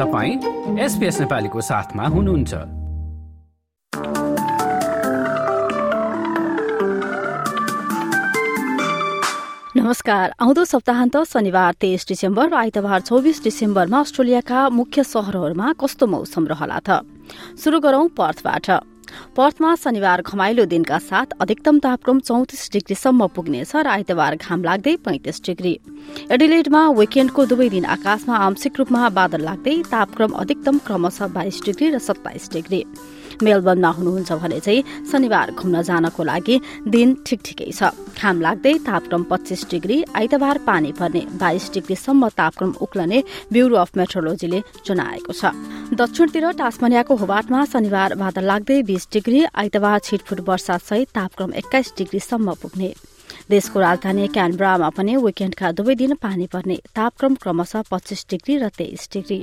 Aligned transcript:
तपाईँ 0.00 0.80
एसपिएस 0.80 1.20
नेपालीको 1.20 1.60
साथमा 1.60 2.04
हुनुहुन्छ। 2.08 2.54
नमस्कार। 9.76 10.34
आउँदो 10.40 10.64
सप्ताहन्त 10.64 11.16
शनिबार 11.16 11.72
तेइस 11.80 12.08
डिसेम्बर 12.08 12.48
र 12.48 12.54
आइतबार 12.54 13.00
चौबिस 13.00 13.44
डिसेम्बरमा 13.44 14.00
अस्ट्रेलियाका 14.00 14.68
मुख्य 14.68 15.04
शहरहरूमा 15.04 15.72
कस्तो 15.72 16.06
मौसम 16.06 16.46
रहला 16.46 16.78
त? 16.80 17.04
शुरू 17.60 17.80
गरौं 17.80 18.08
पर्थबाट। 18.08 18.89
पर्थमा 19.36 19.74
शनिबार 19.76 20.22
घमाइलो 20.22 20.64
दिनका 20.66 20.98
साथ 21.00 21.36
अधिकतम 21.40 21.78
तापक्रम 21.78 22.20
चौतिस 22.20 22.70
डिग्रीसम्म 22.72 23.26
पुग्नेछ 23.34 23.72
र 23.76 23.86
आइतबार 23.88 24.36
घाम 24.36 24.64
लाग्दै 24.64 24.96
पैंतिस 25.04 25.42
डिग्री। 25.46 25.74
एडिलेडमा 26.30 26.82
विकेण्डको 26.98 27.46
दुवै 27.46 27.68
दिन 27.68 27.84
आकाशमा 27.96 28.36
आंशिक 28.38 28.78
रूपमा 28.78 29.08
बादल 29.10 29.40
लाग्दै 29.44 29.76
तापक्रम 29.90 30.32
अधिकतम 30.42 30.78
क्रमशः 30.86 31.26
बाइस 31.34 31.60
डिग्री 31.64 31.90
र 31.90 31.98
सत्ताइस 32.00 32.50
डिग्री। 32.52 32.84
मेलबर्नमा 33.42 33.90
हुनुहुन्छ 33.90 34.32
भने 34.32 34.58
चाहिँ 34.60 34.84
शनिबार 35.10 35.50
घुम्न 35.52 35.82
जानको 35.82 36.22
लागि 36.22 36.56
दिन 36.88 37.08
ठिक 37.26 37.40
ठिकै 37.44 37.70
छ। 37.70 37.90
घाम 38.14 38.40
लाग्दै 38.40 38.74
तापक्रम 38.86 39.22
पच्चिस 39.30 39.60
डिग्री 39.70 39.96
आइतबार 40.14 40.58
पानी 40.66 40.92
पर्ने 40.92 41.22
बाइस 41.34 41.70
डिग्रीसम्म 41.74 42.28
तापक्रम 42.36 42.72
उक्लने 42.80 43.22
ब्यूरो 43.52 43.76
अफ 43.76 43.96
मेट्रोलोजीले 43.96 44.60
जनाएको 44.86 45.32
छ। 45.32 45.52
दक्षिणतिर 45.94 46.50
टास्मानियाको 46.58 47.14
होबाटमा 47.16 47.64
शनिबार 47.66 48.14
बादल 48.16 48.44
लाग्दै 48.46 48.82
बीस 48.84 49.08
डिग्री 49.12 49.44
आइतबार 49.54 49.98
छिटफुट 50.00 50.40
वर्षा 50.48 50.76
सहित 50.80 51.08
तापक्रम 51.14 51.54
एक्काइस 51.54 51.94
डिग्रीसम्म 51.98 52.54
पुग्ने। 52.62 52.92
देशको 53.50 53.80
राजधानी 53.80 54.26
क्यानब्रामा 54.28 54.88
पनि 54.90 55.16
विकेण्डका 55.18 55.72
दुवै 55.72 55.94
दिन 55.96 56.14
पानी 56.22 56.46
पर्ने 56.46 56.76
तापक्रम 56.94 57.34
क्रमशः 57.42 57.82
पच्चीस 57.90 58.26
डिग्री 58.30 58.56
र 58.58 58.68
तेइस 58.78 59.08
डिग्री। 59.12 59.40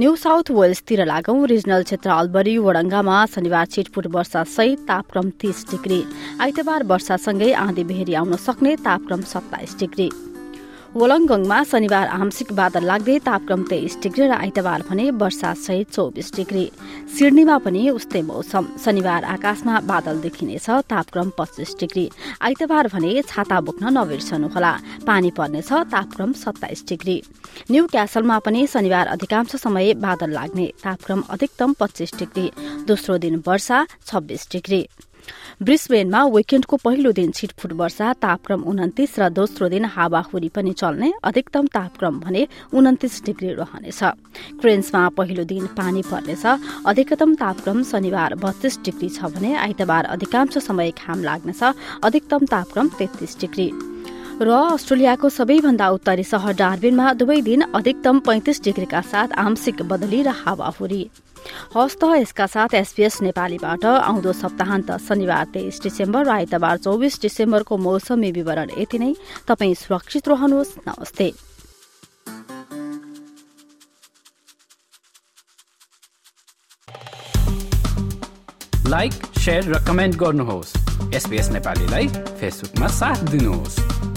न्यू 0.00 0.14
साउथ 0.16 0.50
वेल्सतिर 0.50 1.04
लागौं 1.06 1.46
रिजनल 1.46 1.82
क्षेत्र 1.82 2.10
अल्बरी 2.10 2.56
वडङ्गामा 2.58 3.24
शनिबार 3.34 3.66
छिटफुट 3.66 4.06
वर्षा 4.16 4.44
सहित 4.50 4.78
तापक्रम 4.88 5.30
तीस 5.40 5.64
डिग्री। 5.70 6.02
आइतबार 6.40 6.82
वर्षासँगै 6.84 7.52
आँधी 7.64 7.84
बेहेरी 7.84 8.14
आउन 8.14 8.36
सक्ने 8.36 8.76
तापक्रम 8.84 9.20
सत्ताइस 9.32 9.78
डिग्री। 9.78 10.10
वलङ्गङमा 10.94 11.56
शनिबार 11.66 12.06
आंशिक 12.14 12.52
बादल 12.54 12.84
लाग्दै 12.86 13.18
तापक्रम 13.26 13.62
तेइस 13.66 13.94
डिग्री 14.02 14.24
र 14.30 14.32
आइतबार 14.34 14.80
भने 14.88 15.04
वर्षा 15.18 15.50
सहित 15.58 15.90
चौबिस 15.90 16.28
डिग्री। 16.36 16.64
सिडनीमा 17.10 17.56
पनि 17.64 17.82
उस्तै 17.90 18.22
मौसम। 18.22 18.64
शनिबार 18.78 19.24
आकाशमा 19.26 19.74
बादल 19.90 20.16
देखिनेछ 20.22 20.66
तापक्रम 20.86 21.28
पच्चिस 21.38 21.70
डिग्री। 21.80 22.04
आइतबार 22.46 22.88
भने 22.94 23.10
छाता 23.26 23.58
बोक्न 23.66 23.84
नबिर्सनुहोला 23.90 24.72
पानी 25.02 25.30
पर्नेछ 25.34 25.70
तापक्रम 25.90 26.30
सत्ताइस 26.38 26.84
डिग्री। 26.88 27.16
न्यू 27.70 27.86
क्यासलमा 27.86 28.38
पनि 28.46 28.66
शनिबार 28.66 29.06
अधिकांश 29.16 29.56
समय 29.58 29.94
बादल 29.98 30.30
लाग्ने 30.30 30.66
तापक्रम 30.84 31.20
अधिकतम 31.34 31.72
पच्चिस 31.80 32.14
डिग्री। 32.18 32.46
दोस्रो 32.86 33.18
दिन 33.18 33.42
वर्षा 33.46 33.78
छब्बीस 34.06 34.48
डिग्री। 34.52 34.80
ब्रिस्बेनमा 35.62 36.22
विकेण्डको 36.26 36.76
पहिलो 36.76 37.10
दिन 37.12 37.30
छिटफुट 37.30 37.72
वर्षा 37.72 38.12
तापक्रम 38.18 38.62
उन्तिस 38.64 39.18
र 39.18 39.28
दोस्रो 39.30 39.68
दिन 39.68 39.84
हावाहुरी 39.86 40.48
पनि 40.50 40.72
चल्ने 40.72 41.12
अधिकतम 41.24 41.66
तापक्रम 41.70 42.18
भने 42.20 42.46
उन्तिस 42.74 43.22
डिग्री 43.24 43.52
रहनेछ। 43.54 44.02
क्रेन्समा 44.60 45.08
पहिलो 45.14 45.44
दिन 45.46 45.66
पानी 45.78 46.02
पर्नेछ 46.10 46.44
अधिकतम 46.86 47.34
तापक्रम 47.36 47.82
शनिबार 47.84 48.34
बत्तीस 48.34 48.78
डिग्री 48.84 49.08
छ 49.08 49.30
भने 49.30 49.54
आइतबार 49.54 50.04
अधिकांश 50.10 50.58
समय 50.60 50.90
घाम 50.90 51.22
लाग्नेछ 51.22 51.62
अधिकतम 52.02 52.46
तापक्रम 52.46 52.88
तेत्तीस 52.98 53.40
डिग्री। 53.40 53.70
र 54.34 54.50
अस्ट्रेलियाको 54.50 55.28
सबैभन्दा 55.30 55.88
उत्तरी 55.90 56.22
शहर 56.24 56.52
डार्बिनमा 56.54 57.12
दुवै 57.14 57.40
दिन 57.42 57.60
अधिकतम 57.70 58.18
पैंतिस 58.20 58.62
डिग्रीका 58.62 59.00
साथ 59.02 59.32
आंशिक 59.38 59.82
बदली 59.86 60.22
र 60.22 60.28
हावाहुरी 60.36 61.02
हस्त 61.76 62.02
यसका 62.04 62.46
साथ 62.46 62.74
एसपीएस 62.74 63.20
नेपालीबाट 63.22 63.84
आउँदो 63.84 64.32
सप्ताहन्त 64.34 64.90
शनिबार 65.06 65.44
तेइस 65.54 65.80
डिसेम्बर 65.82 66.24
र 66.26 66.30
आइतबार 66.30 66.76
चौबिस 66.78 67.20
डिसेम्बरको 67.22 67.76
मौसमी 67.78 68.30
विवरण 68.32 68.70
यति 68.78 68.98
नै। 68.98 69.14
तपाईँ 69.46 69.74
सुरक्षित 69.74 70.28
रहनुहोस्। 70.28 70.78
नमस्ते। 70.88 71.28
लाइक 78.88 79.12
र 79.48 79.84
कमेन्ट 79.86 80.16
गर्नुहोस्। 80.16 80.74
एसपीएस 81.14 81.48
नेपालीलाई 81.50 82.06
फेसबुकमा 82.40 82.88
साथ 82.88 83.30
दिनुहोस्। 83.30 84.13